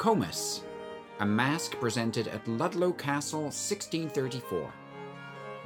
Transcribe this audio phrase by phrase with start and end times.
[0.00, 0.62] Comus,
[1.18, 4.72] a masque presented at Ludlow Castle 1634.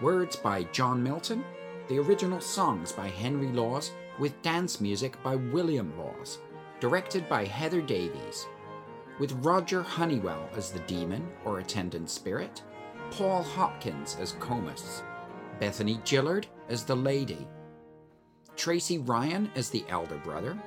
[0.03, 1.45] Words by John Milton,
[1.87, 6.39] the original songs by Henry Lawes, with dance music by William Lawes,
[6.81, 8.47] directed by Heather Davies,
[9.21, 12.61] with Roger Honeywell as the demon or attendant spirit,
[13.13, 15.05] Paul Hopkins as Comus,
[15.61, 17.47] Bethany Gillard as the lady,
[18.57, 20.59] Tracy Ryan as the elder brother,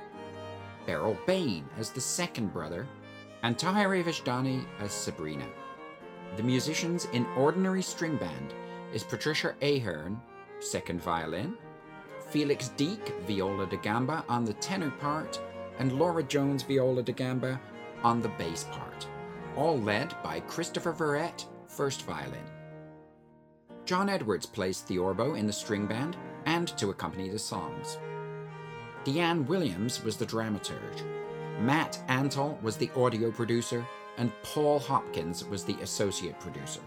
[0.88, 2.88] Beryl Bain as the second brother,
[3.42, 5.44] and Tahiri Vishdani as Sabrina.
[6.38, 8.54] The musicians in Ordinary String Band
[8.94, 10.18] is Patricia Ahern,
[10.60, 11.58] second violin,
[12.30, 15.38] Felix Deak, viola da gamba on the tenor part,
[15.78, 17.60] and Laura Jones, viola da gamba
[18.02, 19.06] on the bass part,
[19.56, 22.48] all led by Christopher Verrette, first violin.
[23.84, 26.16] John Edwards plays theorbo in the string band
[26.46, 27.98] and to accompany the songs.
[29.04, 31.02] Deanne Williams was the dramaturge.
[31.60, 36.80] Matt Antle was the audio producer, and Paul Hopkins was the associate producer.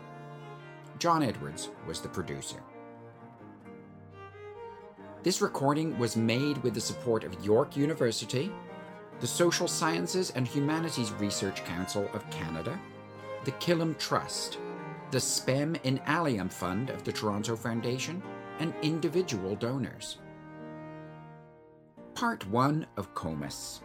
[0.99, 2.61] John Edwards was the producer.
[5.23, 8.51] This recording was made with the support of York University,
[9.19, 12.79] the Social Sciences and Humanities Research Council of Canada,
[13.45, 14.57] the Killam Trust,
[15.11, 18.21] the Spem in Alium Fund of the Toronto Foundation,
[18.59, 20.17] and individual donors.
[22.21, 23.81] Part 1 of Comus.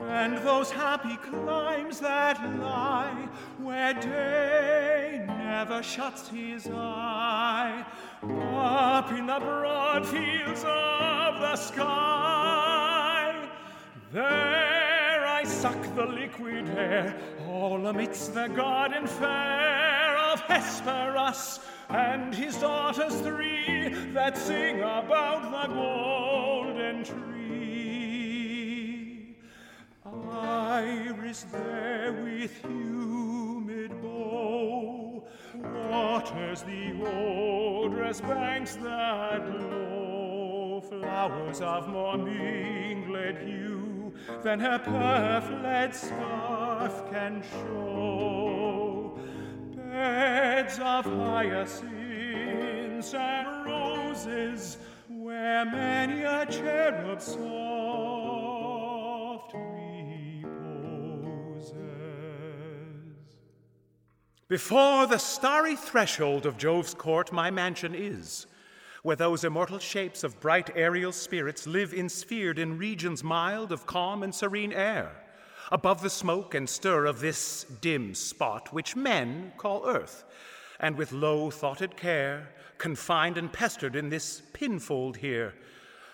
[0.00, 3.28] and those happy climes that lie
[3.58, 7.84] where day never shuts his eye,
[8.22, 13.34] up in the broad fields of the sky.
[14.10, 17.14] There I suck the liquid air,
[17.46, 19.85] all amidst the garden fair
[20.48, 27.46] Hesperus and his daughters three that sing about the golden tree.
[30.04, 35.24] Iris there with humid bow.
[35.54, 47.10] Waters the odorous banks that glow, flowers of more mingled hue than her purfled scarf
[47.10, 48.55] can show
[50.56, 54.78] beds of hyacinths and roses
[55.10, 57.44] where many a cherub soft
[59.52, 61.74] reposes.
[64.48, 68.46] Before the starry threshold of Jove's court, my mansion is,
[69.02, 74.22] where those immortal shapes of bright aerial spirits live ensphered in regions mild of calm
[74.22, 75.25] and serene air
[75.70, 80.24] above the smoke and stir of this dim spot, which men call earth,
[80.80, 85.54] and with low thoughted care, confined and pestered in this pinfold here,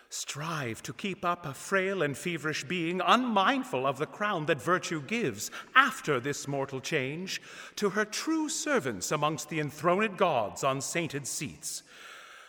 [0.09, 5.01] strive to keep up a frail and feverish being, unmindful of the crown that virtue
[5.01, 7.41] gives after this mortal change
[7.75, 11.83] to her true servants amongst the enthroned gods on sainted seats.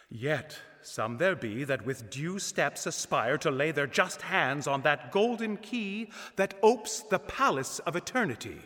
[0.10, 4.81] Yet, some there be that with due steps aspire to lay their just hands on
[4.81, 8.59] that golden key that opes the palace of eternity.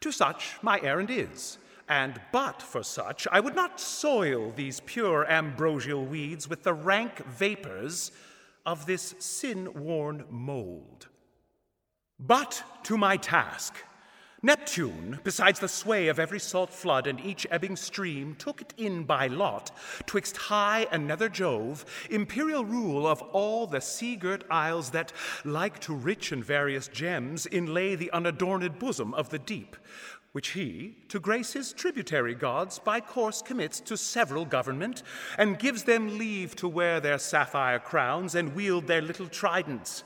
[0.00, 1.58] To such my errand is,
[1.88, 7.24] and but for such I would not soil these pure ambrosial weeds with the rank
[7.26, 8.12] vapors
[8.64, 11.08] of this sin worn mold.
[12.18, 13.74] But to my task.
[14.44, 19.04] Neptune, besides the sway of every salt flood and each ebbing stream, took it in
[19.04, 19.70] by lot,
[20.04, 25.12] twixt high and nether Jove, imperial rule of all the sea girt isles that,
[25.44, 29.76] like to rich and various gems, inlay the unadorned bosom of the deep,
[30.32, 35.04] which he, to grace his tributary gods, by course commits to several government,
[35.38, 40.02] and gives them leave to wear their sapphire crowns and wield their little tridents.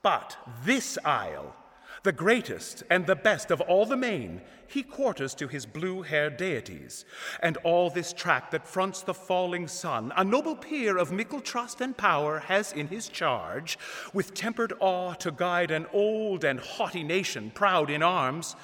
[0.00, 1.56] But this isle,
[2.02, 6.36] the greatest and the best of all the main, he quarters to his blue haired
[6.36, 7.04] deities.
[7.42, 11.80] And all this tract that fronts the falling sun, a noble peer of mickle trust
[11.80, 13.78] and power has in his charge,
[14.14, 18.56] with tempered awe to guide an old and haughty nation proud in arms,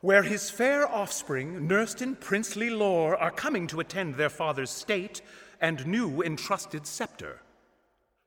[0.00, 5.22] where his fair offspring, nursed in princely lore, are coming to attend their father's state
[5.60, 7.40] and new entrusted scepter.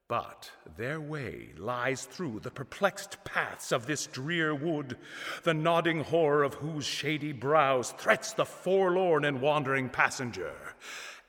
[0.07, 4.97] But their way lies through the perplexed paths of this drear wood,
[5.43, 10.53] the nodding horror of whose shady brows threats the forlorn and wandering passenger.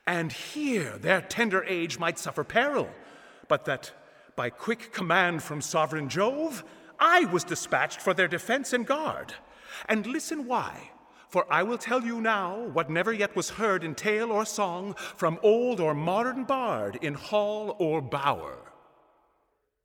[0.06, 2.88] And here their tender age might suffer peril,
[3.48, 3.92] but that
[4.36, 6.62] by quick command from sovereign Jove,
[7.00, 9.34] I was dispatched for their defense and guard.
[9.88, 10.92] And listen why.
[11.28, 14.94] For I will tell you now what never yet was heard in tale or song
[14.94, 18.67] from old or modern bard in hall or bower.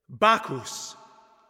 [0.09, 0.95] Bacchus,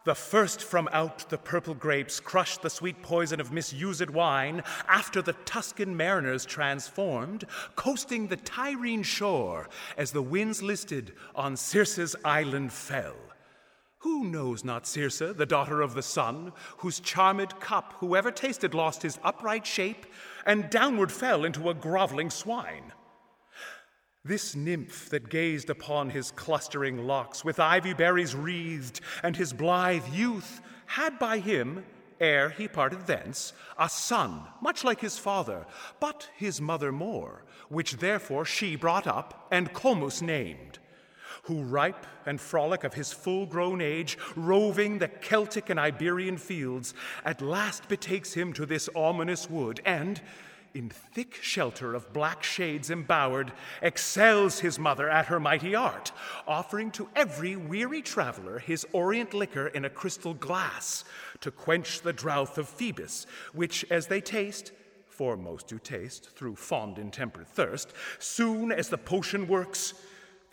[0.06, 5.22] the first from out the purple grapes, crushed the sweet poison of misused wine after
[5.22, 7.46] the Tuscan mariners transformed,
[7.76, 13.16] coasting the Tyrrhene shore as the winds listed on Circe's island fell.
[14.00, 19.02] Who knows not Circe, the daughter of the sun, whose charmed cup whoever tasted lost
[19.02, 20.06] his upright shape
[20.46, 22.92] and downward fell into a groveling swine?
[24.26, 30.08] This nymph that gazed upon his clustering locks, with ivy berries wreathed, and his blithe
[30.14, 31.84] youth, had by him,
[32.22, 35.66] ere he parted thence, a son, much like his father,
[36.00, 40.80] but his mother more, which therefore she brought up, and Comus named,
[41.44, 46.94] who, ripe and frolic of his full grown age, roving the Celtic and Iberian fields,
[47.26, 50.22] at last betakes him to this ominous wood, and,
[50.74, 53.52] in thick shelter of black shades embowered,
[53.82, 56.12] excels his mother at her mighty art,
[56.48, 61.04] offering to every weary traveler his orient liquor in a crystal glass
[61.42, 64.72] to quench the drouth of Phoebus, which, as they taste,
[65.08, 69.94] for most do taste through fond intemperate thirst, soon as the potion works,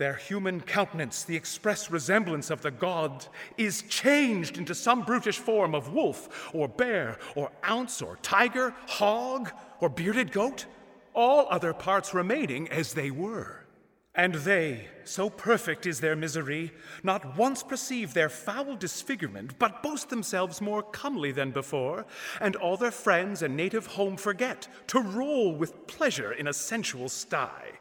[0.00, 3.26] their human countenance, the express resemblance of the god,
[3.58, 9.52] is changed into some brutish form of wolf or bear or ounce or tiger, hog
[9.78, 10.64] or bearded goat,
[11.12, 13.66] all other parts remaining as they were.
[14.14, 20.08] And they, so perfect is their misery, not once perceive their foul disfigurement, but boast
[20.08, 22.06] themselves more comely than before,
[22.40, 27.10] and all their friends and native home forget, to roll with pleasure in a sensual
[27.10, 27.80] sty.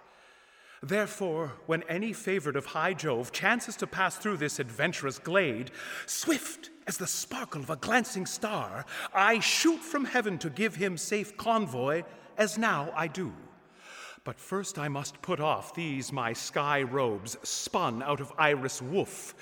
[0.81, 5.71] Therefore, when any favorite of high Jove chances to pass through this adventurous glade,
[6.05, 10.97] swift as the sparkle of a glancing star, I shoot from heaven to give him
[10.97, 12.03] safe convoy,
[12.37, 13.33] as now I do.
[14.23, 19.33] But first I must put off these my sky robes, spun out of iris woof,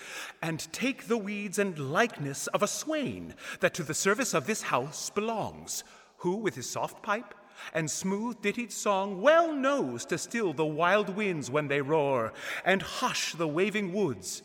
[0.41, 4.63] and take the weeds and likeness of a swain that to the service of this
[4.63, 5.83] house belongs,
[6.17, 7.35] who with his soft pipe
[7.73, 12.33] and smooth dittied song well knows to still the wild winds when they roar,
[12.65, 14.43] and hush the waving woods,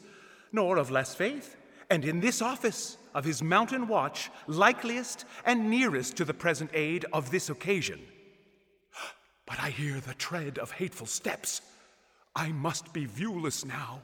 [0.52, 1.56] nor of less faith,
[1.90, 7.04] and in this office of his mountain watch, likeliest and nearest to the present aid
[7.12, 8.00] of this occasion.
[9.46, 11.60] But I hear the tread of hateful steps.
[12.34, 14.00] I must be viewless now.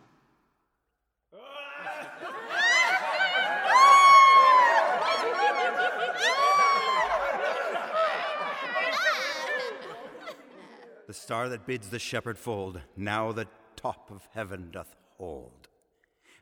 [11.09, 15.67] The star that bids the shepherd fold, now the top of heaven doth hold.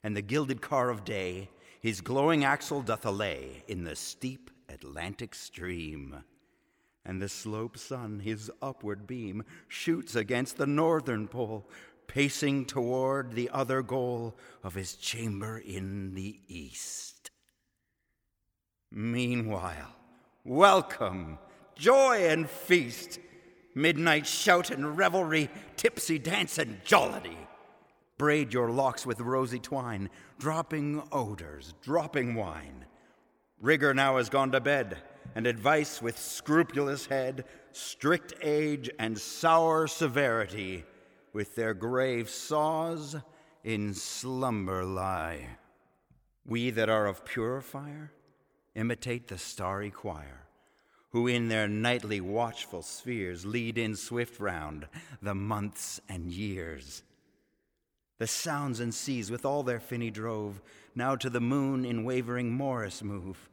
[0.02, 5.36] And the gilded car of day, his glowing axle doth allay in the steep Atlantic
[5.36, 6.16] stream
[7.04, 11.70] and the slope sun, his upward beam, shoots against the northern pole,
[12.08, 17.30] pacing toward the other goal of his chamber in the east.
[18.90, 19.94] Meanwhile,
[20.44, 21.38] welcome,
[21.76, 23.20] joy and feast,
[23.76, 27.36] midnight shout and revelry, tipsy dance and jollity.
[28.18, 32.86] Braid your locks with rosy twine, dropping odors, dropping wine.
[33.60, 34.96] Rigor now has gone to bed
[35.34, 40.84] and advice with scrupulous head, strict age, and sour severity,
[41.34, 43.16] with their grave saws
[43.62, 45.58] in slumber lie.
[46.46, 48.12] We that are of purer fire
[48.74, 50.45] imitate the starry choir,
[51.10, 54.86] who in their nightly watchful spheres lead in swift round
[55.22, 57.02] the months and years.
[58.18, 60.60] The sounds and seas with all their finny drove
[60.94, 63.48] now to the moon in wavering Morris move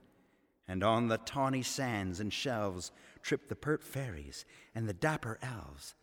[0.67, 2.91] and on the tawny sands and shelves
[3.21, 5.95] trip the pert fairies and the dapper elves.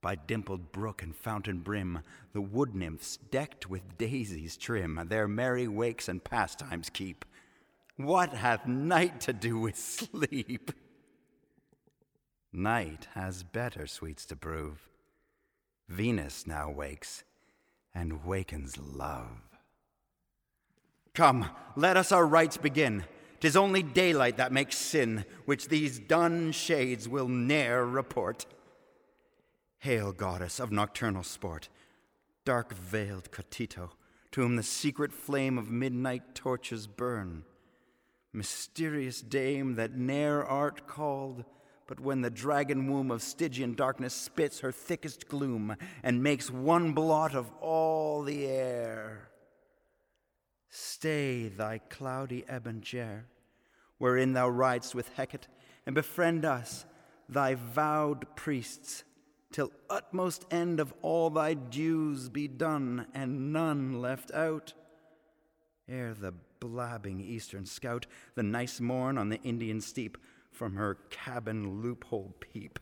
[0.00, 2.00] By dimpled brook and fountain brim,
[2.32, 7.24] the wood nymphs, decked with daisies trim, their merry wakes and pastimes keep.
[7.96, 10.70] What hath night to do with sleep?
[12.56, 14.88] Night has better sweets to prove.
[15.90, 17.22] Venus now wakes
[17.94, 19.42] and wakens love.
[21.12, 23.04] Come, let us our rites begin.
[23.40, 28.46] 'Tis only daylight that makes sin, which these dun shades will ne'er report.
[29.80, 31.68] Hail, goddess of nocturnal sport,
[32.46, 33.90] dark veiled Cotytto,
[34.30, 37.44] to whom the secret flame of midnight torches burn.
[38.32, 41.44] Mysterious dame that ne'er art called,
[41.86, 46.92] but when the dragon womb of Stygian darkness spits her thickest gloom and makes one
[46.92, 49.28] blot of all the air.
[50.68, 53.26] Stay thy cloudy ebon chair,
[53.98, 55.46] wherein thou ridest with Hecate,
[55.86, 56.84] and befriend us,
[57.28, 59.04] thy vowed priests,
[59.52, 64.74] till utmost end of all thy dues be done, and none left out.
[65.88, 70.18] Ere the blabbing eastern scout, the nice morn on the Indian steep,
[70.56, 72.78] from her cabin loophole peep,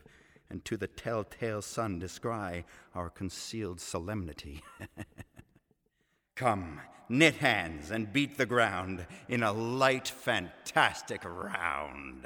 [0.49, 2.63] and to the telltale sun descry
[2.93, 4.63] our concealed solemnity.
[6.35, 6.79] Come,
[7.09, 12.25] knit hands, and beat the ground in a light, fantastic round.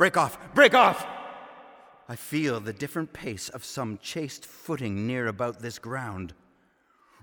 [0.00, 0.38] Break off!
[0.54, 1.06] Break off!
[2.08, 6.32] I feel the different pace of some chaste footing near about this ground.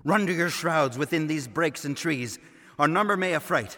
[0.04, 2.38] Run to your shrouds within these brakes and trees.
[2.78, 3.76] Our number may affright.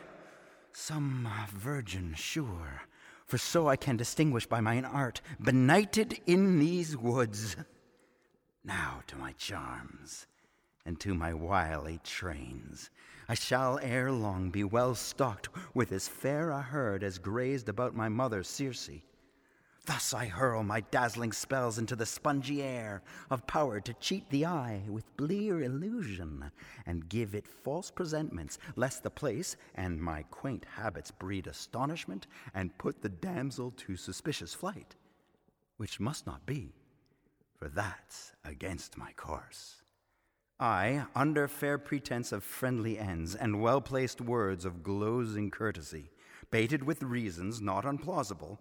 [0.74, 2.82] Some virgin, sure,
[3.24, 7.56] for so I can distinguish by mine art, benighted in these woods.
[8.62, 10.26] Now to my charms,
[10.84, 12.90] and to my wily trains.
[13.30, 17.94] I shall ere long be well stocked with as fair a herd as grazed about
[17.94, 18.90] my mother Circe.
[19.86, 24.46] Thus I hurl my dazzling spells into the spongy air of power to cheat the
[24.46, 26.50] eye with blear illusion
[26.86, 32.76] and give it false presentments, lest the place and my quaint habits breed astonishment and
[32.78, 34.96] put the damsel to suspicious flight,
[35.76, 36.74] which must not be,
[37.54, 39.79] for that's against my course.
[40.60, 46.10] I, under fair pretense of friendly ends and well placed words of glozing courtesy,
[46.50, 48.58] baited with reasons not unplausible,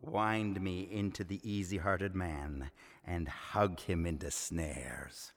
[0.00, 2.72] wind me into the easy hearted man
[3.04, 5.32] and hug him into snares.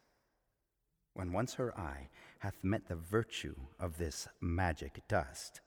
[1.14, 2.10] When once her eye
[2.40, 5.62] hath met the virtue of this magic dust,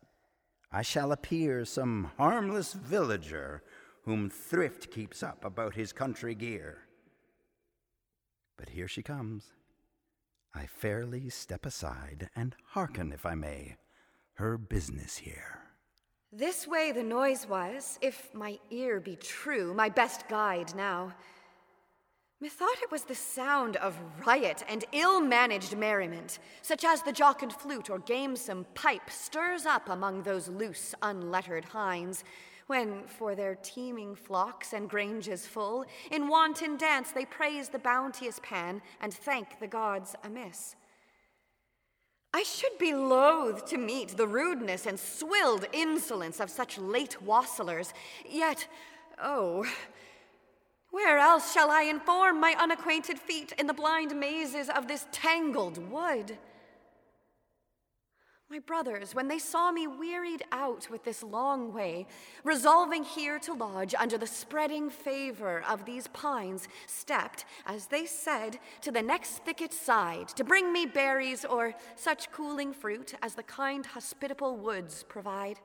[0.73, 3.63] I shall appear some harmless villager
[4.03, 6.79] whom thrift keeps up about his country gear.
[8.57, 9.53] But here she comes.
[10.55, 13.77] I fairly step aside and hearken, if I may,
[14.35, 15.61] her business here.
[16.33, 21.13] This way the noise was, if my ear be true, my best guide now.
[22.41, 27.53] Methought it was the sound of riot and ill managed merriment, such as the jocund
[27.53, 32.25] flute or gamesome pipe stirs up among those loose, unlettered hinds,
[32.67, 38.41] when, for their teeming flocks and granges full, in wanton dance they praise the bounteous
[38.43, 40.77] Pan and thank the gods amiss.
[42.33, 47.93] I should be loath to meet the rudeness and swilled insolence of such late wassailers,
[48.29, 48.67] yet,
[49.23, 49.65] oh,
[50.91, 55.79] where else shall I inform my unacquainted feet in the blind mazes of this tangled
[55.91, 56.39] wood?
[58.51, 62.07] My brothers, when they saw me wearied out with this long way,
[62.45, 68.59] resolving here to lodge under the spreading favor of these pines, stepped, as they said,
[68.83, 73.43] to the next thicket side to bring me berries or such cooling fruit as the
[73.43, 75.59] kind hospitable woods provide.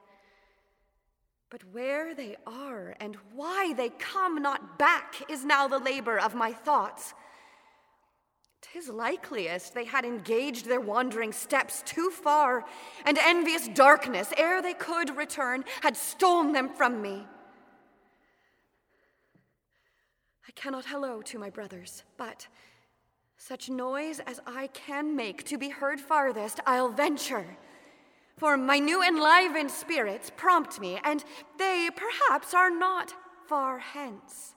[1.50, 6.34] But where they are and why they come not back is now the labor of
[6.34, 7.14] my thoughts.
[8.62, 12.66] 'Tis likeliest they had engaged their wandering steps too far,
[13.06, 17.26] and envious darkness, ere they could return, had stolen them from me.
[20.48, 22.48] I cannot hello to my brothers, but
[23.38, 27.58] such noise as I can make to be heard farthest, I'll venture.
[28.38, 31.24] For my new enlivened spirits prompt me, and
[31.58, 33.14] they perhaps are not
[33.48, 34.56] far hence.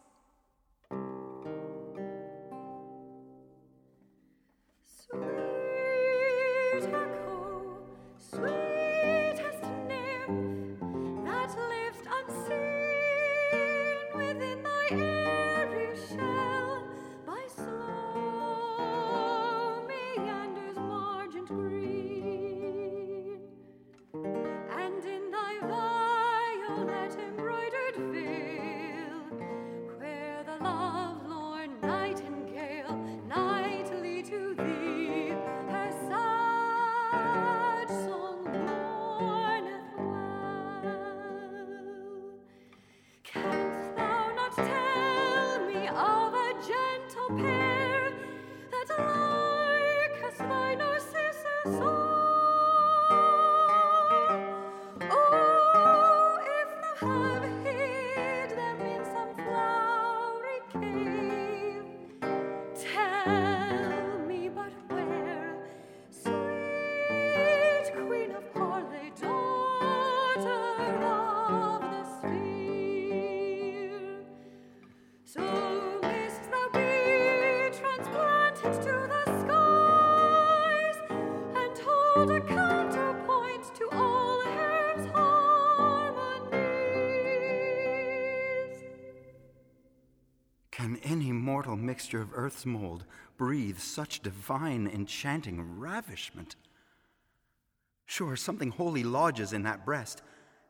[91.92, 93.04] Mixture of earth's mold
[93.36, 96.56] breathes such divine, enchanting ravishment?
[98.06, 100.22] Sure, something holy lodges in that breast,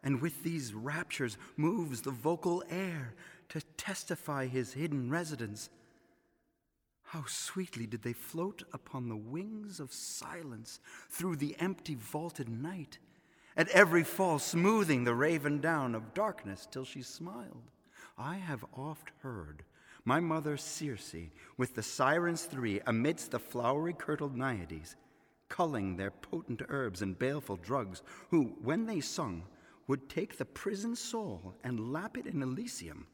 [0.03, 3.15] and with these raptures moves the vocal air
[3.51, 5.71] to testify his hidden residence.
[7.05, 12.99] How sweetly did they float upon the wings of silence through the empty vaulted night,
[13.57, 17.71] at every fall smoothing the raven down of darkness till she smiled.
[18.19, 19.63] I have oft heard
[20.05, 21.15] my mother Circe,
[21.57, 24.97] with the sirens three, amidst the flowery kirtled Naiades,
[25.49, 29.45] culling their potent herbs and baleful drugs, who, when they sung,
[29.87, 33.07] would take the prisoned soul and lap it in Elysium.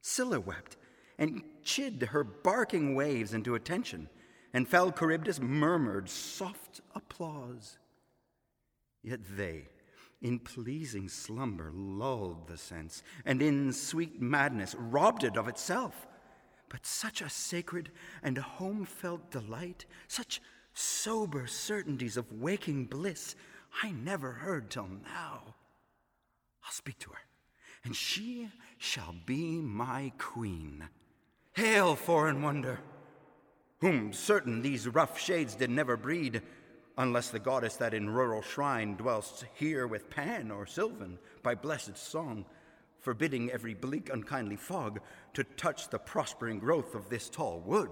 [0.00, 0.76] Scylla wept
[1.18, 4.08] and chid her barking waves into attention,
[4.52, 7.78] and fell Charybdis murmured soft applause.
[9.02, 9.68] Yet they,
[10.20, 16.06] in pleasing slumber, lulled the sense, and in sweet madness robbed it of itself.
[16.72, 17.90] But such a sacred
[18.22, 20.40] and home felt delight, such
[20.72, 23.36] sober certainties of waking bliss,
[23.82, 25.54] I never heard till now.
[26.64, 27.18] I'll speak to her,
[27.84, 30.88] and she shall be my queen.
[31.52, 32.80] Hail, foreign wonder,
[33.82, 36.40] whom certain these rough shades did never breed,
[36.96, 41.98] unless the goddess that in rural shrine dwells here with Pan or Sylvan by blessed
[41.98, 42.46] song
[43.02, 45.00] forbidding every bleak, unkindly fog
[45.34, 47.90] to touch the prospering growth of this tall wood.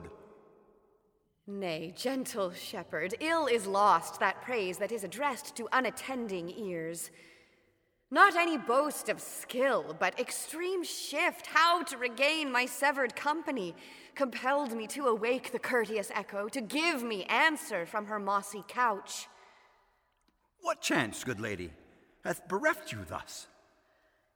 [1.46, 7.10] Nay, gentle shepherd, ill is lost that praise that is addressed to unattending ears.
[8.12, 13.74] Not any boast of skill, but extreme shift how to regain my severed company
[14.14, 19.28] compelled me to awake the courteous echo to give me answer from her mossy couch.
[20.60, 21.72] What chance, good lady,
[22.24, 23.48] hath bereft you thus?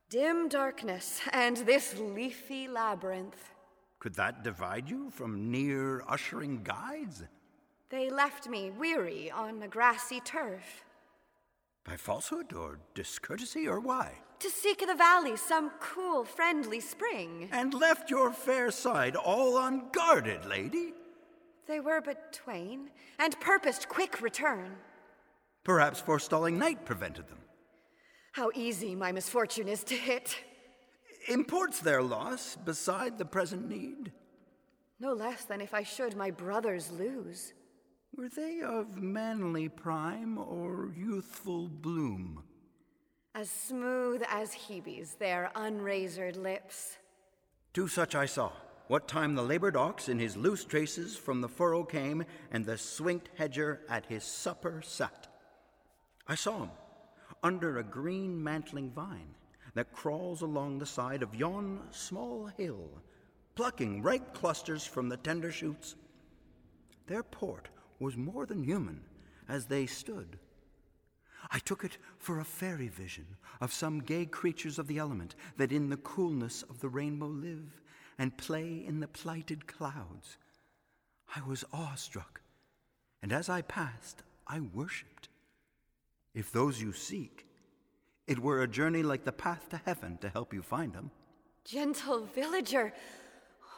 [0.09, 3.53] Dim darkness and this leafy labyrinth.
[3.97, 7.23] Could that divide you from near ushering guides?
[7.89, 10.83] They left me weary on a grassy turf.
[11.83, 14.11] By falsehood or discourtesy or why?
[14.39, 17.49] To seek the valley some cool, friendly spring.
[17.51, 20.93] And left your fair side all unguarded, lady?
[21.67, 24.75] They were but twain, and purposed quick return.
[25.63, 27.39] Perhaps forestalling night prevented them.
[28.35, 30.35] How easy my misfortune is to hit.
[31.29, 34.11] Imports their loss beside the present need?
[34.99, 37.53] No less than if I should my brothers lose.
[38.13, 42.43] Were they of manly prime or youthful bloom?
[43.33, 46.97] As smooth as Hebe's, their unrazored lips.
[47.73, 48.51] Two such I saw,
[48.89, 52.77] what time the labored ox in his loose traces from the furrow came, and the
[52.77, 55.29] swinked hedger at his supper sat.
[56.27, 56.71] I saw him
[57.45, 59.35] under a green mantling vine
[59.75, 62.89] that crawls along the side of yon small hill,
[63.53, 65.95] plucking ripe clusters from the tender shoots.
[67.05, 68.99] Their port was more than human
[69.47, 70.39] as they stood.
[71.51, 73.27] I took it for a fairy vision
[73.61, 77.79] of some gay creatures of the element that in the coolness of the rainbow live
[78.17, 80.39] and play in the plighted clouds.
[81.35, 82.41] I was awestruck,
[83.21, 85.29] and as I passed, I worshipped.
[86.35, 87.47] If those you seek,
[88.27, 91.09] it were a journey like the path to heaven to help you find them.
[91.63, 92.93] Gentle villager,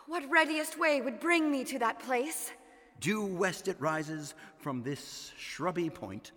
[0.07, 2.51] what readiest way would bring me to that place?
[2.99, 6.31] Due west it rises from this shrubby point.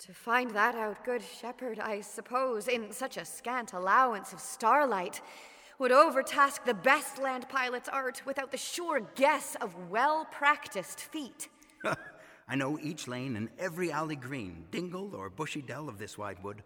[0.00, 5.22] To find that out, good shepherd, I suppose, in such a scant allowance of starlight,
[5.78, 11.48] would overtask the best land pilot's art without the sure guess of well practiced feet.
[12.46, 16.42] I know each lane and every alley green, dingle or bushy dell of this wide
[16.42, 16.62] wood,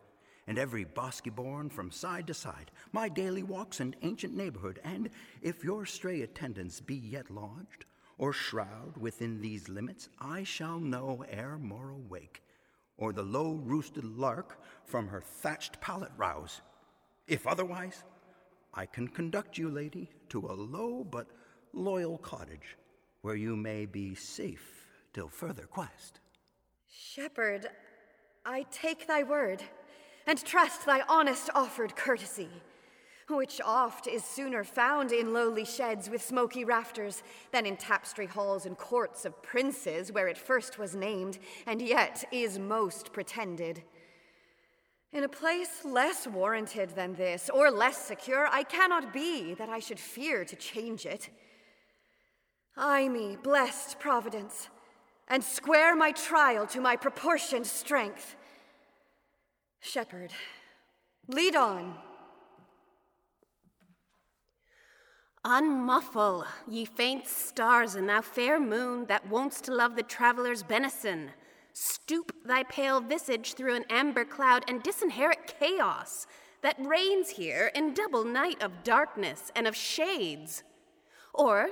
[0.48, 5.10] and every bosky bourne from side to side, my daily walks and ancient neighborhood, and
[5.40, 7.84] if your stray attendants be yet lodged,
[8.16, 12.42] or shroud within these limits, I shall know ere morrow wake,
[12.96, 16.60] or the low roosted lark from her thatched pallet rouse.
[17.28, 18.02] If otherwise,
[18.74, 21.28] I can conduct you, lady, to a low but
[21.72, 22.76] loyal cottage,
[23.20, 24.77] where you may be safe
[25.18, 26.20] till further quest.
[26.88, 27.66] Shepherd,
[28.46, 29.60] I take thy word,
[30.28, 32.48] and trust thy honest offered courtesy,
[33.28, 38.64] which oft is sooner found in lowly sheds with smoky rafters than in tapestry halls
[38.64, 43.82] and courts of princes, where it first was named, and yet is most pretended.
[45.12, 49.80] In a place less warranted than this, or less secure, I cannot be that I
[49.80, 51.28] should fear to change it.
[52.76, 54.68] Ay me, blessed Providence,
[55.28, 58.36] and square my trial to my proportioned strength.
[59.80, 60.32] Shepherd,
[61.28, 61.94] lead on.
[65.44, 71.30] Unmuffle, ye faint stars, and thou fair moon that won'st to love the traveler's benison.
[71.72, 76.26] Stoop thy pale visage through an amber cloud and disinherit chaos
[76.60, 80.64] that reigns here in double night of darkness and of shades.
[81.32, 81.70] Or,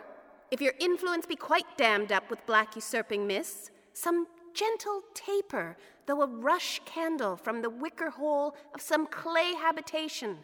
[0.51, 6.23] if your influence be quite dammed up with black usurping mists, some gentle taper, though
[6.23, 10.39] a rush candle from the wicker hole of some clay habitation.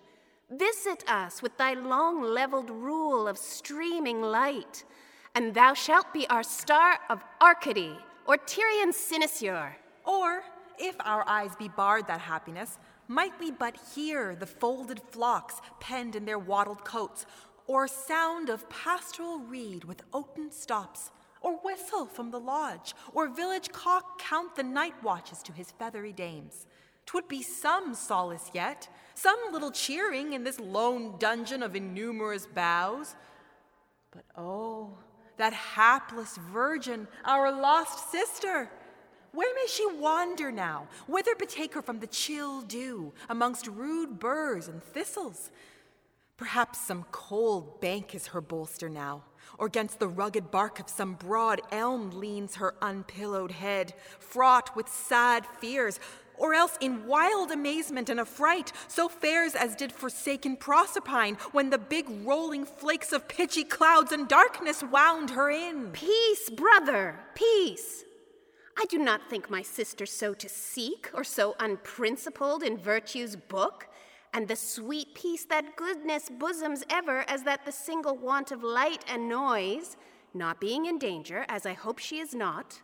[0.50, 4.84] Visit us with thy long leveled rule of streaming light,
[5.34, 9.72] and thou shalt be our star of Arcady or Tyrian Cynosure.
[10.04, 10.42] Or,
[10.78, 16.16] if our eyes be barred that happiness, might we but hear the folded flocks penned
[16.16, 17.24] in their wattled coats,
[17.66, 23.70] or sound of pastoral reed with oaten stops, or whistle from the lodge, or village
[23.72, 26.66] cock count the night watches to his feathery dames.
[27.06, 33.16] 'Twould be some solace yet, some little cheering in this lone dungeon of innumerous boughs.
[34.12, 34.96] But oh,
[35.36, 38.70] that hapless virgin, our lost sister!
[39.32, 40.88] Where may she wander now?
[41.06, 45.50] Whither betake her from the chill dew, amongst rude burrs and thistles?
[46.42, 49.22] Perhaps some cold bank is her bolster now,
[49.58, 54.88] or against the rugged bark of some broad elm leans her unpillowed head, fraught with
[54.88, 56.00] sad fears,
[56.36, 61.78] or else in wild amazement and affright, so fares as did forsaken Proserpine when the
[61.78, 65.92] big rolling flakes of pitchy clouds and darkness wound her in.
[65.92, 68.02] Peace, brother, peace.
[68.76, 73.86] I do not think my sister so to seek or so unprincipled in virtue's book
[74.32, 79.04] and the sweet peace that goodness bosoms ever as that the single want of light
[79.08, 79.96] and noise,
[80.34, 82.80] not being in danger, as I hope she is not,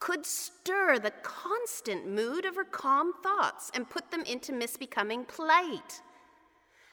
[0.00, 6.02] could stir the constant mood of her calm thoughts and put them into misbecoming plight.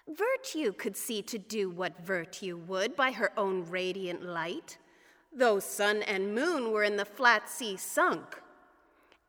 [0.08, 4.78] Virtue could see to do what virtue would by her own radiant light,
[5.34, 8.42] though sun and moon were in the flat sea sunk.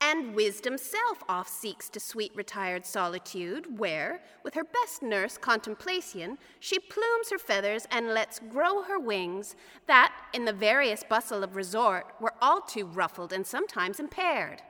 [0.00, 6.38] And wisdom self oft seeks to sweet retired solitude, where, with her best nurse, contemplation,
[6.60, 9.56] she plumes her feathers and lets grow her wings,
[9.86, 14.62] that, in the various bustle of resort, were all too ruffled and sometimes impaired.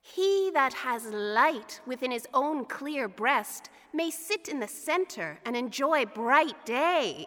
[0.00, 5.56] He that has light within his own clear breast may sit in the center and
[5.56, 7.26] enjoy bright day.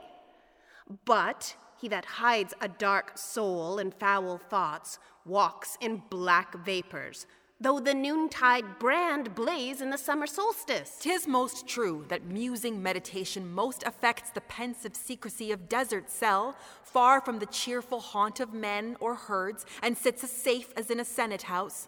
[1.06, 7.26] But he that hides a dark soul and foul thoughts walks in black vapors,
[7.60, 10.98] though the noontide brand blaze in the summer solstice.
[11.00, 17.20] Tis most true that musing meditation most affects the pensive secrecy of desert cell, far
[17.20, 21.06] from the cheerful haunt of men or herds, and sits as safe as in a
[21.06, 21.88] senate house.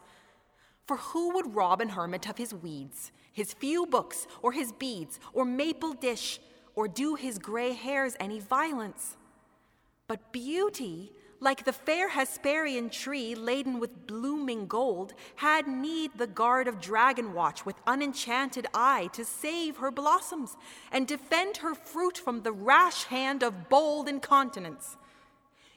[0.88, 5.20] For who would rob an hermit of his weeds, his few books, or his beads,
[5.34, 6.40] or maple dish,
[6.76, 9.18] or do his gray hairs any violence?
[10.08, 16.68] But beauty, like the fair Hesperian tree laden with blooming gold, had need the guard
[16.68, 20.58] of dragon watch with unenchanted eye to save her blossoms
[20.92, 24.98] and defend her fruit from the rash hand of bold incontinence.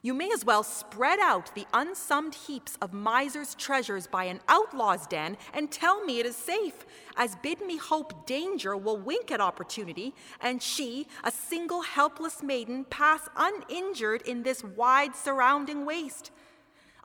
[0.07, 5.05] You may as well spread out the unsummed heaps of miser's treasures by an outlaw's
[5.09, 9.41] den and tell me it is safe, as bid me hope danger will wink at
[9.41, 16.31] opportunity, and she, a single helpless maiden, pass uninjured in this wide surrounding waste.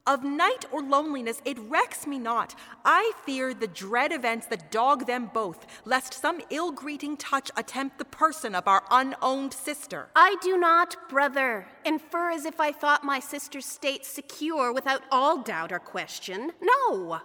[0.07, 2.55] Of night or loneliness, it recks me not.
[2.83, 7.99] I fear the dread events that dog them both, lest some ill greeting touch attempt
[7.99, 10.09] the person of our unowned sister.
[10.15, 15.43] I do not, brother, infer as if I thought my sister's state secure without all
[15.43, 16.53] doubt or question.
[16.59, 17.21] No.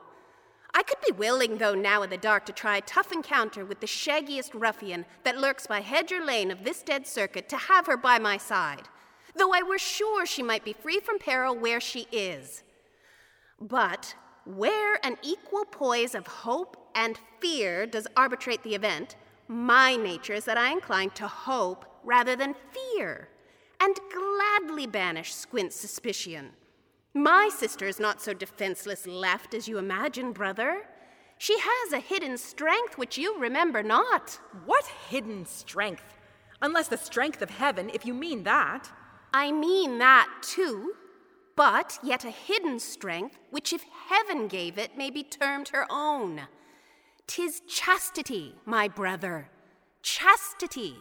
[0.75, 3.81] I could be willing, though, now in the dark, to try a tough encounter with
[3.81, 7.87] the shaggiest ruffian that lurks by hedge or lane of this dead circuit to have
[7.87, 8.89] her by my side,
[9.35, 12.65] though I were sure she might be free from peril where she is.
[13.61, 14.15] But
[14.45, 19.17] where an equal poise of hope and fear does arbitrate the event,
[19.49, 23.29] my nature is that I incline to hope rather than fear,
[23.81, 26.51] and gladly banish Squint's suspicion.
[27.15, 30.87] My sister is not so defenseless left as you imagine, brother.
[31.39, 34.39] She has a hidden strength which you remember not.
[34.65, 36.19] What hidden strength?
[36.63, 38.91] Unless the strength of heaven, if you mean that.
[39.33, 40.95] I mean that too
[41.57, 46.43] but yet a hidden strength, which if heaven gave it, may be termed her own.
[47.27, 49.49] Tis chastity, my brother,
[50.03, 50.97] chastity.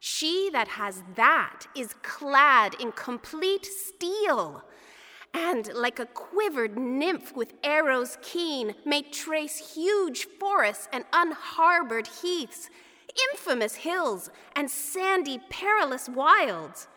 [0.00, 4.64] She that has that is clad in complete steel,
[5.32, 12.68] and like a quivered nymph with arrows keen, may trace huge forests and unharbored heaths,
[13.30, 16.88] infamous hills, and sandy, perilous wilds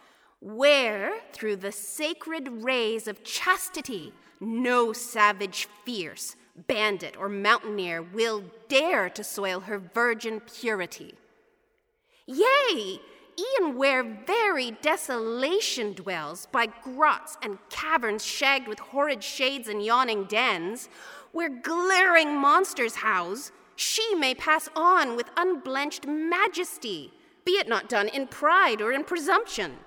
[0.44, 6.36] where, through the sacred rays of chastity, no savage fierce,
[6.68, 11.16] bandit, or mountaineer will dare to soil her virgin purity.
[12.26, 13.00] Yea,
[13.40, 20.26] e'en where very desolation dwells, by grots and caverns shagged with horrid shades and yawning
[20.26, 20.90] dens,
[21.32, 27.14] where glaring monsters house, she may pass on with unblenched majesty,
[27.46, 29.78] be it not done in pride or in presumption.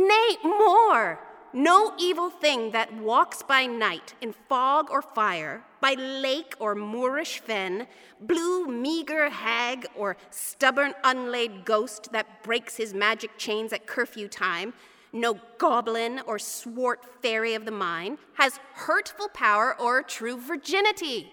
[0.00, 1.20] Nay, more,
[1.52, 7.40] no evil thing that walks by night in fog or fire, by lake or moorish
[7.40, 7.86] fen,
[8.18, 14.72] blue meager hag or stubborn unlaid ghost that breaks his magic chains at curfew time,
[15.12, 21.30] no goblin or swart fairy of the mine has hurtful power or true virginity.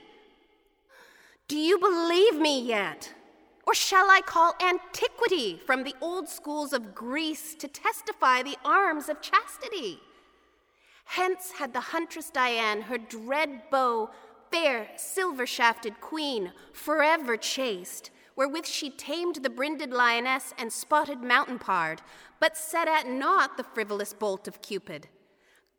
[1.48, 3.14] Do you believe me yet?
[3.68, 9.10] Or shall I call antiquity from the old schools of Greece to testify the arms
[9.10, 10.00] of chastity?
[11.04, 14.10] Hence had the huntress Dian her dread bow,
[14.52, 21.60] fair silver shafted queen, forever chased, wherewith she tamed the brinded lioness and spotted mountain
[21.60, 22.02] pard,
[22.40, 25.10] but set at naught the frivolous bolt of Cupid.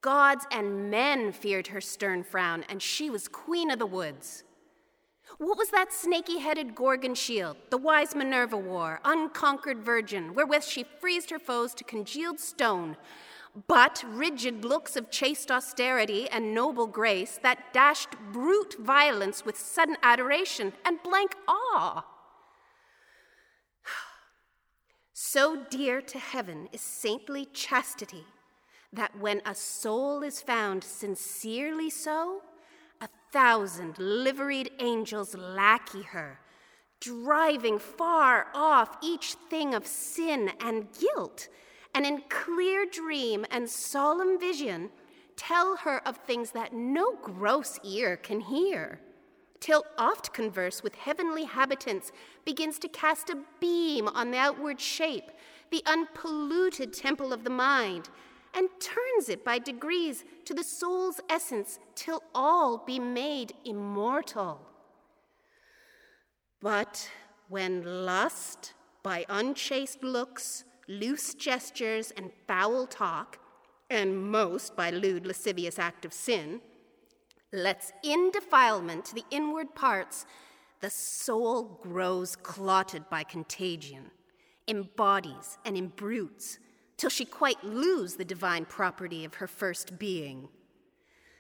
[0.03, 4.45] Gods and men feared her stern frown, and she was queen of the woods.
[5.37, 10.85] What was that snaky headed Gorgon shield the wise Minerva wore, unconquered virgin, wherewith she
[11.01, 12.97] freezed her foes to congealed stone?
[13.67, 19.97] But rigid looks of chaste austerity and noble grace that dashed brute violence with sudden
[20.03, 22.05] adoration and blank awe.
[25.13, 28.25] So dear to heaven is saintly chastity
[28.93, 32.41] that when a soul is found sincerely so,
[33.33, 36.41] thousand liveried angels lackey her,
[37.01, 41.49] driving far off each thing of sin and guilt,
[41.95, 44.91] and in clear dream and solemn vision
[45.37, 49.01] tell her of things that no gross ear can hear,
[49.61, 52.13] till oft converse with heavenly habitants
[52.45, 55.31] begins to cast a beam on the outward shape,
[55.71, 58.09] the unpolluted temple of the mind
[58.59, 64.61] and turns it by degrees to the soul's essence till all be made immortal.
[66.61, 67.09] But
[67.49, 68.73] when lust,
[69.05, 73.39] by unchaste looks, loose gestures, and foul talk,
[73.91, 76.61] and most by lewd lascivious act of sin,
[77.53, 80.27] lets in defilement to the inward parts,
[80.81, 84.11] the soul grows clotted by contagion,
[84.67, 86.59] embodies and imbrutes,
[86.99, 90.49] till she quite lose the divine property of her first being.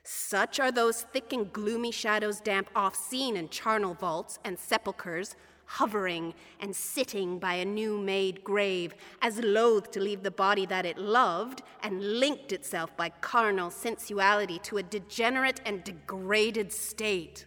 [0.05, 5.37] Such are those thick and gloomy shadows damp off seen in charnel vaults and sepulchres,
[5.67, 10.87] hovering and sitting by a new made grave, as loath to leave the body that
[10.87, 17.45] it loved, and linked itself by carnal sensuality to a degenerate and degraded state.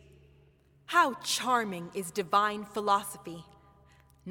[0.86, 3.44] How charming is divine philosophy!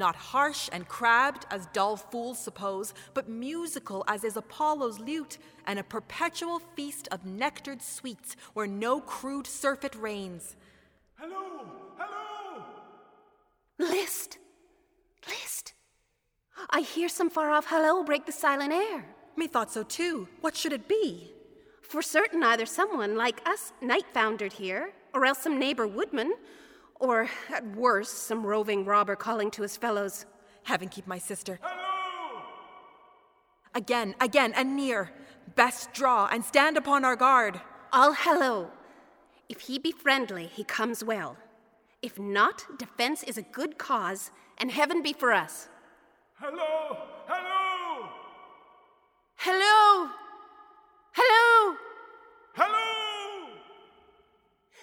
[0.01, 5.37] Not harsh and crabbed as dull fools suppose, but musical as is Apollo's lute,
[5.67, 10.57] and a perpetual feast of nectared sweets where no crude surfeit reigns.
[11.17, 11.67] Hello!
[11.99, 12.65] Hello!
[13.79, 14.39] List!
[15.29, 15.75] List!
[16.71, 19.05] I hear some far off hello break the silent air.
[19.37, 20.29] Methought so too.
[20.41, 21.31] What should it be?
[21.83, 26.33] For certain, either someone like us, night foundered here, or else some neighbor woodman,
[27.01, 30.27] or, at worst, some roving robber calling to his fellows.
[30.63, 31.59] Heaven keep my sister.
[31.63, 32.43] Hello!
[33.75, 35.11] Again, again, and near.
[35.57, 37.61] Best draw and stand upon our guard.
[37.93, 38.71] All hello.
[39.49, 41.37] If he be friendly, he comes well.
[42.03, 45.69] If not, defense is a good cause, and heaven be for us.
[46.35, 46.97] Hello!
[47.27, 48.09] Hello!
[49.37, 50.11] Hello!
[51.13, 51.77] Hello!
[52.55, 53.49] Hello!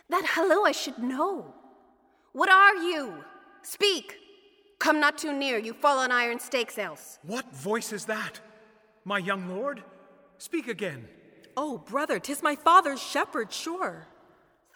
[0.10, 1.54] That hello I should know.
[2.38, 3.24] What are you?
[3.64, 4.20] Speak!
[4.78, 7.18] Come not too near, you fall on iron stakes else.
[7.24, 8.40] What voice is that?
[9.04, 9.82] My young lord?
[10.38, 11.08] Speak again.
[11.58, 14.06] Oh, brother, 'tis my father's shepherd, sure.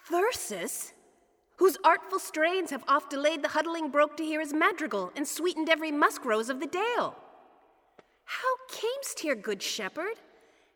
[0.08, 0.92] Thyrsis,
[1.58, 5.68] whose artful strains have oft delayed the huddling broke to hear his madrigal and sweetened
[5.68, 7.14] every musk rose of the dale.
[8.24, 10.16] How camest here, good shepherd?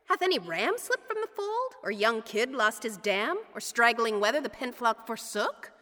[0.04, 4.20] Hath any ram slipped from the fold, or young kid lost his dam, or straggling
[4.20, 5.72] wether the pen flock forsook?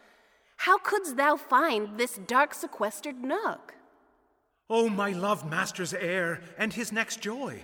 [0.57, 3.75] How couldst thou find this dark sequestered nook?
[4.69, 7.61] O my loved master's heir and his next joy!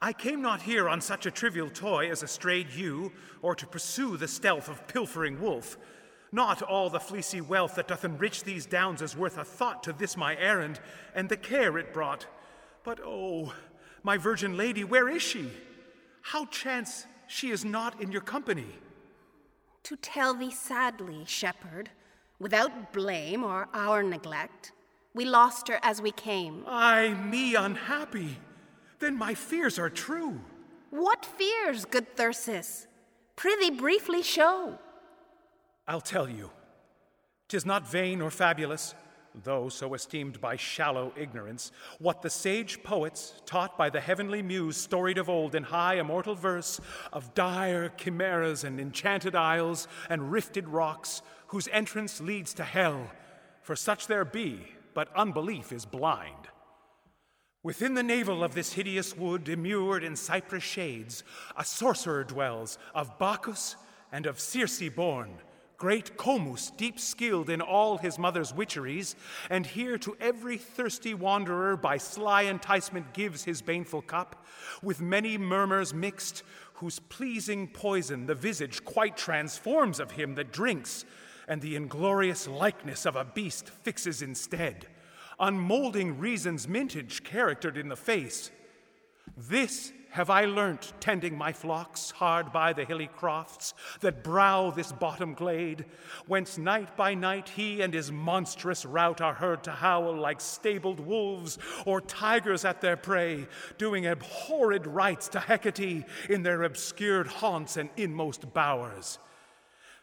[0.00, 3.12] I came not here on such a trivial toy as a strayed ewe,
[3.42, 5.76] or to pursue the stealth of pilfering wolf.
[6.32, 9.92] Not all the fleecy wealth that doth enrich these downs is worth a thought to
[9.92, 10.80] this my errand,
[11.14, 12.26] and the care it brought.
[12.82, 13.54] But oh,
[14.02, 15.50] my virgin lady, where is she?
[16.22, 18.78] How chance she is not in your company?
[19.84, 21.90] To tell thee sadly, shepherd,
[22.38, 24.72] without blame or our neglect,
[25.14, 26.64] We lost her as we came.
[26.66, 28.36] Ay, me unhappy.
[28.98, 30.40] Then my fears are true.
[30.90, 32.86] What fears, good Thyrsis?
[33.36, 34.78] Prithee briefly show.
[35.86, 36.50] I'll tell you.
[37.46, 38.94] Tis not vain or fabulous,
[39.42, 44.76] though so esteemed by shallow ignorance, what the sage poets, taught by the heavenly muse,
[44.76, 46.80] storied of old in high immortal verse,
[47.12, 51.22] of dire chimeras and enchanted isles and rifted rocks,
[51.54, 53.08] whose entrance leads to hell,
[53.62, 54.58] for such there be,
[54.92, 56.48] but unbelief is blind.
[57.62, 61.22] Within the navel of this hideous wood, immured in cypress shades,
[61.56, 63.76] a sorcerer dwells, of Bacchus
[64.10, 65.38] and of Circe born
[65.76, 69.14] great Comus, deep skilled in all his mother's witcheries,
[69.50, 74.46] and here to every thirsty wanderer by sly enticement gives his baneful cup,
[74.82, 76.42] with many murmurs mixed,
[76.74, 81.04] whose pleasing poison the visage quite transforms of him that drinks,
[81.48, 84.86] and the inglorious likeness of a beast fixes instead,
[85.38, 88.50] unmolding reason's mintage charactered in the face.
[89.36, 94.92] This have I learnt, tending my flocks hard by the hilly crofts that brow this
[94.92, 95.86] bottom glade,
[96.28, 101.00] whence night by night he and his monstrous rout are heard to howl like stabled
[101.00, 107.76] wolves or tigers at their prey, doing abhorred rites to Hecate in their obscured haunts
[107.76, 109.18] and inmost bowers.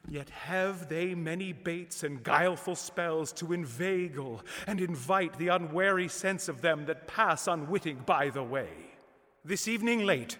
[0.09, 6.49] Yet have they many baits and guileful spells to inveigle and invite the unwary sense
[6.49, 8.69] of them that pass unwitting by the way.
[9.45, 10.37] This evening late,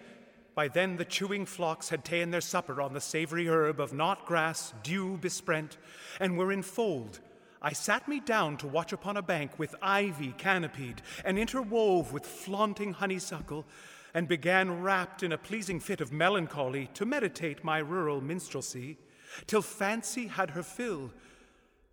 [0.54, 4.26] by then the chewing flocks had ta'en their supper on the savory herb of knot
[4.26, 5.78] grass, dew besprent,
[6.20, 7.20] and were in fold.
[7.62, 12.26] I sat me down to watch upon a bank with ivy canopied and interwove with
[12.26, 13.64] flaunting honeysuckle,
[14.12, 18.98] and began, wrapped in a pleasing fit of melancholy, to meditate my rural minstrelsy,
[19.46, 21.10] till fancy had her fill.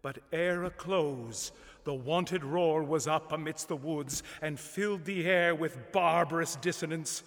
[0.02, 1.52] But ere a close,
[1.84, 7.24] the wonted roar was up amidst the woods and filled the air with barbarous dissonance,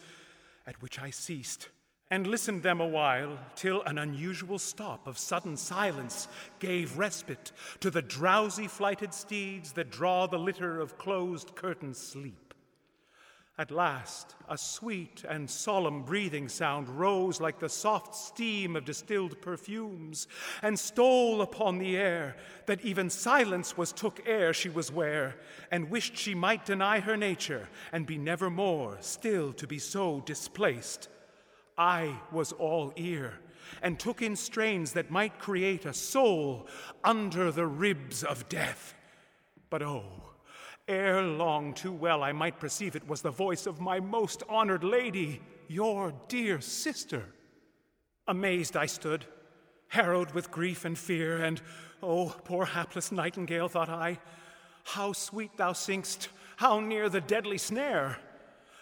[0.66, 1.68] at which I ceased
[2.12, 7.90] and listened them a while till an unusual stop of sudden silence gave respite to
[7.90, 12.41] the drowsy flighted steeds that draw the litter of closed curtained sleep.
[13.58, 19.42] At last, a sweet and solemn breathing sound rose like the soft steam of distilled
[19.42, 20.26] perfumes,
[20.62, 25.36] and stole upon the air, that even silence was took ere she was ware,
[25.70, 30.22] and wished she might deny her nature, and be never more still to be so
[30.24, 31.10] displaced.
[31.76, 33.38] I was all ear,
[33.82, 36.66] and took in strains that might create a soul
[37.04, 38.94] under the ribs of death.
[39.68, 40.31] But oh,
[40.88, 44.82] Ere long, too well I might perceive it was the voice of my most honored
[44.82, 47.24] lady, your dear sister.
[48.26, 49.24] Amazed I stood,
[49.88, 51.62] harrowed with grief and fear, and,
[52.02, 54.18] oh, poor hapless nightingale, thought I,
[54.84, 58.18] how sweet thou sing'st, how near the deadly snare.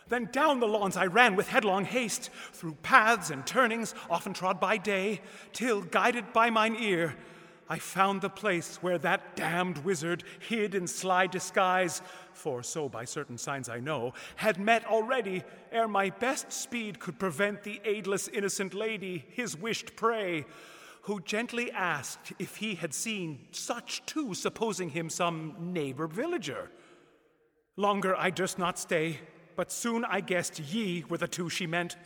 [0.08, 4.58] Then down the lawns I ran with headlong haste, through paths and turnings, often trod
[4.58, 5.20] by day,
[5.52, 7.14] till, guided by mine ear,
[7.70, 12.02] I found the place where that damned wizard, hid in sly disguise,
[12.32, 17.20] for so by certain signs I know, had met already ere my best speed could
[17.20, 20.46] prevent the aidless innocent lady, his wished prey,
[21.02, 26.72] who gently asked if he had seen such too, supposing him some neighbor villager.
[27.76, 29.20] Longer I durst not stay,
[29.54, 31.96] but soon I guessed ye were the two she meant.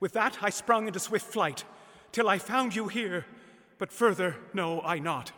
[0.00, 1.62] With that I sprung into swift flight,
[2.10, 3.24] till I found you here
[3.78, 5.32] but further know I not.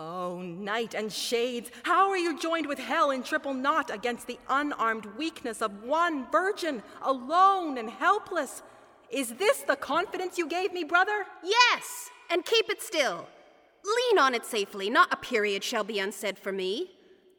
[0.00, 4.28] O oh, night and shades, how are you joined with hell in triple knot against
[4.28, 8.62] the unarmed weakness of one virgin, alone and helpless?
[9.10, 11.24] Is this the confidence you gave me, brother?
[11.42, 13.26] Yes, and keep it still.
[13.84, 16.90] Lean on it safely, not a period shall be unsaid for me.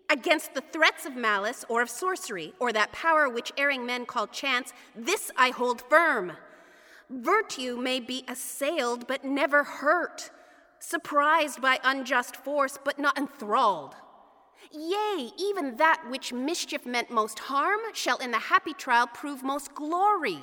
[0.10, 4.28] Against the threats of malice or of sorcery, or that power which erring men call
[4.28, 6.34] chance, this I hold firm.
[7.10, 10.30] Virtue may be assailed but never hurt,
[10.80, 13.96] surprised by unjust force but not enthralled.
[14.72, 19.74] Yea, even that which mischief meant most harm shall in the happy trial prove most
[19.74, 20.40] glory.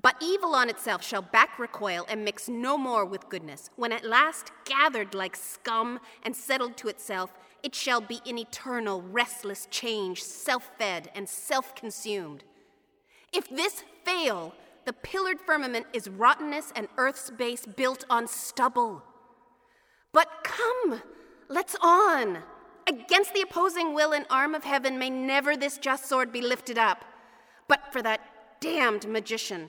[0.00, 3.70] But evil on itself shall back recoil and mix no more with goodness.
[3.76, 7.32] When at last gathered like scum and settled to itself,
[7.62, 12.44] it shall be in eternal, restless change, self fed and self consumed.
[13.32, 14.54] If this fail,
[14.86, 19.02] the pillared firmament is rottenness and earth's base built on stubble.
[20.12, 21.02] But come,
[21.48, 22.38] let's on.
[22.88, 26.78] Against the opposing will and arm of heaven may never this just sword be lifted
[26.78, 27.04] up.
[27.68, 28.20] But for that
[28.60, 29.68] damned magician,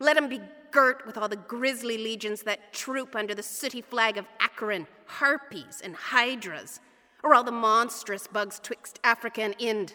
[0.00, 0.40] let him be
[0.70, 5.80] girt with all the grisly legions that troop under the sooty flag of Acheron, harpies,
[5.84, 6.80] and hydras.
[7.24, 9.94] or all the monstrous bugs twixt Africa and Ind.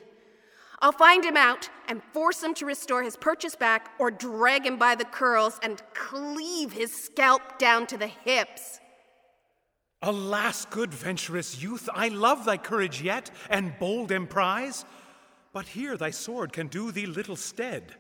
[0.81, 4.77] I'll find him out and force him to restore his purchase back or drag him
[4.77, 8.79] by the curls and cleave his scalp down to the hips.
[10.01, 14.85] Alas, good venturous youth, I love thy courage yet and bold emprise,
[15.51, 17.95] but here thy sword can do thee little stead.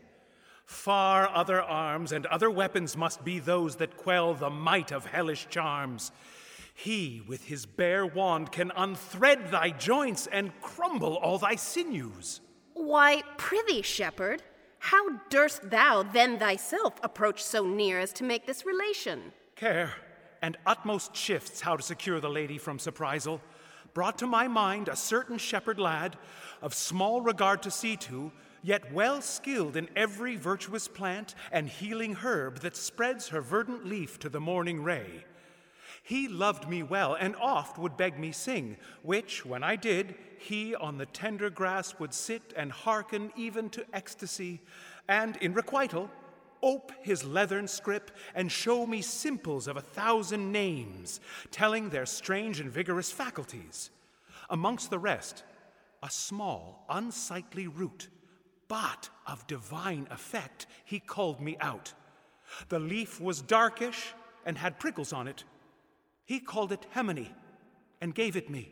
[0.63, 5.47] Far other arms and other weapons must be those that quell the might of hellish
[5.49, 6.13] charms.
[6.73, 12.39] He with his bare wand can unthread thy joints and crumble all thy sinews.
[12.79, 14.41] Why, prithee, shepherd,
[14.79, 19.33] how durst thou then thyself approach so near as to make this relation?
[19.57, 19.91] Care
[20.41, 23.41] and utmost shifts how to secure the lady from surprisal
[23.93, 26.17] brought to my mind a certain shepherd lad
[26.61, 28.31] of small regard to see to,
[28.63, 34.17] yet well skilled in every virtuous plant and healing herb that spreads her verdant leaf
[34.19, 35.25] to the morning ray.
[36.09, 40.73] He loved me well, and oft would beg me sing, which, when I did, he
[40.73, 44.59] on the tender grass would sit and hearken even to ecstasy,
[45.07, 46.09] and in requital,
[46.63, 51.19] ope his leathern scrip and show me simples of a thousand names,
[51.51, 53.91] telling their strange and vigorous faculties.
[54.49, 55.43] Amongst the rest,
[56.01, 58.07] a small, unsightly root,
[58.67, 61.93] but of divine effect, he called me out.
[62.69, 65.43] The leaf was darkish and had prickles on it.
[66.29, 67.31] He called it Hemony
[68.01, 68.69] and gave it me,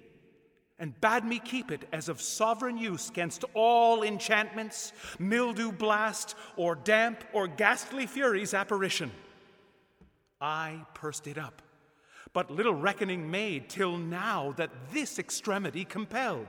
[0.77, 6.75] and bade me keep it as of sovereign use against all enchantments, mildew blast, or
[6.75, 9.09] damp or ghastly fury's apparition.
[10.39, 11.63] I pursed it up,
[12.31, 16.45] but little reckoning made till now that this extremity compelled.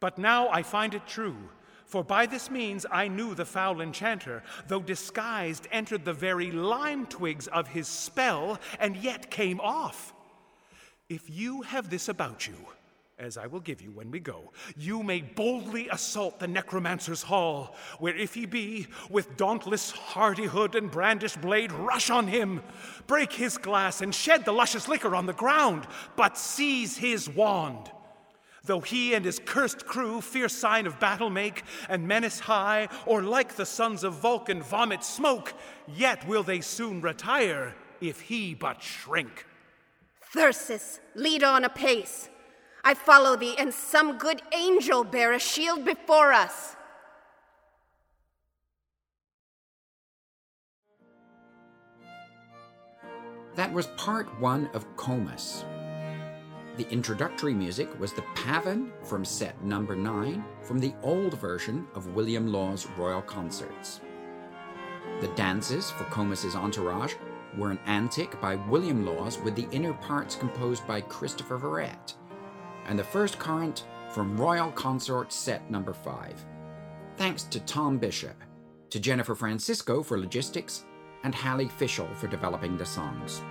[0.00, 1.48] But now I find it true.
[1.90, 7.04] For by this means I knew the foul enchanter, though disguised, entered the very lime
[7.06, 10.14] twigs of his spell, and yet came off.
[11.08, 12.54] If you have this about you,
[13.18, 17.74] as I will give you when we go, you may boldly assault the necromancer's hall,
[17.98, 22.62] where if he be, with dauntless hardihood and brandished blade, rush on him,
[23.08, 27.90] break his glass, and shed the luscious liquor on the ground, but seize his wand.
[28.64, 33.22] Though he and his cursed crew fierce sign of battle make, and menace high, or
[33.22, 35.54] like the sons of Vulcan vomit smoke,
[35.86, 39.46] yet will they soon retire if he but shrink.
[40.34, 42.28] Thyrsis, lead on apace.
[42.84, 46.76] I follow thee, and some good angel bear a shield before us.
[53.56, 55.64] That was part one of Comus.
[56.80, 62.14] The introductory music was the Pavin from set number 9 from the old version of
[62.14, 64.00] William Lawes' Royal Consort.
[65.20, 67.16] The dances for Comus's entourage
[67.58, 72.14] were an antic by William Lawes with the inner parts composed by Christopher Verrette,
[72.86, 76.46] and the first current from Royal Consort set number 5.
[77.18, 78.42] Thanks to Tom Bishop,
[78.88, 80.86] to Jennifer Francisco for logistics,
[81.24, 83.42] and Hallie Fishel for developing the songs.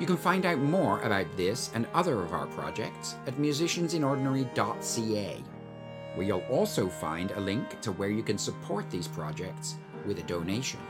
[0.00, 5.44] You can find out more about this and other of our projects at musiciansinordinary.ca,
[6.14, 9.76] where you'll also find a link to where you can support these projects
[10.06, 10.80] with a donation.